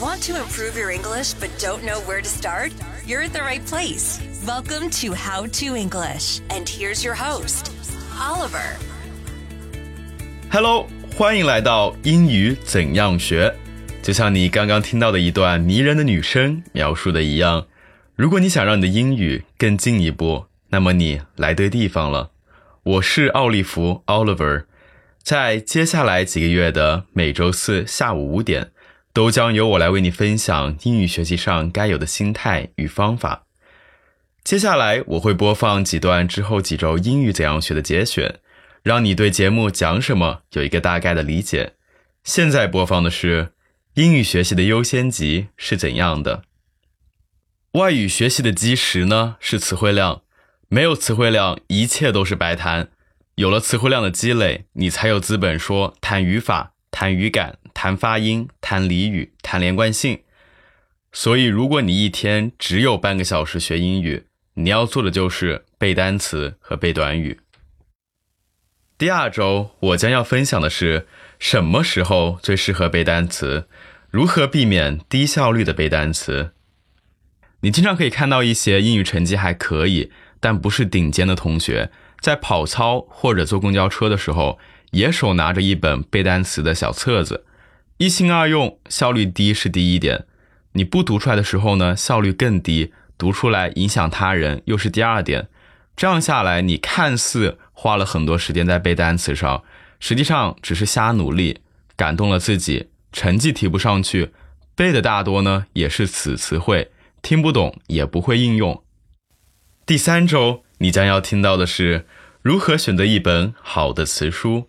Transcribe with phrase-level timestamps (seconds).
[0.00, 2.72] Want to improve your English but don't know where to start?
[3.06, 4.18] You're at the right place.
[4.44, 6.40] Welcome to How to English.
[6.50, 7.70] And here's your host,
[8.18, 8.74] Oliver.
[10.50, 13.54] Hello，欢迎来到英语怎样学。
[14.02, 17.68] 就像你刚刚听到的一段迷人的女声描述的一样，
[18.16, 22.32] 如果你想让你的英语更进一步，那么你来对地方了。
[22.82, 24.64] 我是奥利弗 Oliver，
[25.22, 28.72] 在接下来几个月的每周四下午五点。
[29.14, 33.46] 都将由我来为你分享英语学习上该有的心态与方法。
[34.42, 38.40] 接下来我会播放几段之后几周英语怎样学的节选，
[38.82, 41.74] 让你对节目讲什么有一个大概的理解。
[42.24, 43.52] 现在播放的是
[43.94, 46.42] 英语学习的优先级是怎样的？
[47.74, 50.22] 外语学习的基石呢是词汇量，
[50.68, 52.88] 没有词汇量一切都是白谈。
[53.36, 56.72] 有了词汇量的积累，你才有资本说谈语法。
[56.90, 60.22] 谈语感，谈发音，谈俚语，谈连贯性。
[61.12, 67.40] 所以，如果你一天只有半个小时学英语，你要做的就是背单词和背短语。
[68.96, 71.06] 第二周，我将要分享的是
[71.38, 73.68] 什么时候最适合背单词，
[74.10, 76.52] 如何避免低效率的背单词。
[77.60, 84.58] 你经常可以看到一些英语成绩还可以，但不是顶尖的同学，在跑操或者坐公交车的时候。
[84.92, 87.44] 也手拿着一本背单词的小册子，
[87.98, 90.24] 一心二用，效率低是第一点。
[90.72, 95.48] 你不读出来的时候呢，效率更低；读出来影响他人又是第二点。
[95.96, 99.62] 这样下来，你看似花了很多时间在背单词上，
[100.00, 101.60] 实际上只是瞎努力，
[101.94, 104.32] 感动了自己，成绩提不上去。
[104.74, 106.90] 背的大多呢，也是死词汇，
[107.22, 108.82] 听不懂也不会应用。
[109.86, 112.06] 第三周，你将要听到的是
[112.42, 114.68] 如何选择一本好的词书。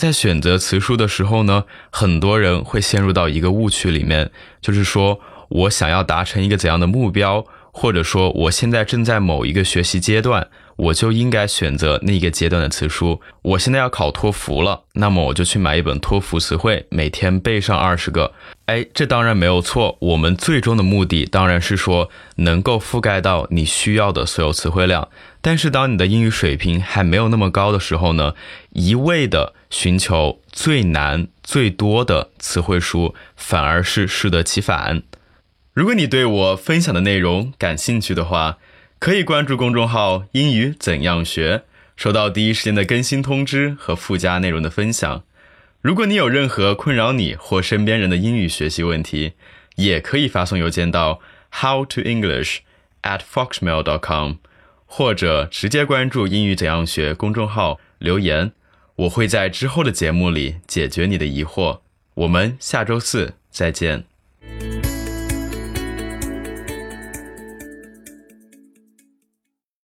[0.00, 4.30] 在选择词书的时候呢，很多人会陷入到一个误区里面，
[4.62, 5.20] 就是说
[5.50, 13.20] 我想要达成一个怎样的目标，或者说我现在正在某一个学习阶段，我就应该选择那个阶段的词书。
[13.42, 18.32] 我现在要考托福了，那么我就去买一本托福词汇，每天背上二十个。
[18.70, 19.96] 哎，这当然没有错。
[19.98, 25.08] 我们最终的目的当然是说能够覆盖到你需要的所有词汇量。
[25.40, 28.34] 但是当你的英语水平还没有那么高的时候呢，
[28.70, 35.02] 一味的寻求最难最多的词汇书，反而是适得其反。
[35.74, 38.58] 如果你对我分享的内容感兴趣的话，
[39.00, 41.64] 可以关注公众号“英语怎样学”，
[41.96, 45.24] 收到第一时间的更新通知和附加内容的分享。
[45.82, 49.32] 如果你有任何困扰你或身边人的英语学习问题，
[49.76, 51.20] 也可以发送邮件到
[51.50, 52.58] how to english
[53.02, 54.34] at foxmail dot com，。
[54.84, 58.52] 或者直接关注“英语怎样学”公众号留言，
[58.96, 61.78] 我会在之后的节目里解决你的疑惑。
[62.14, 64.09] 我们下周四再见。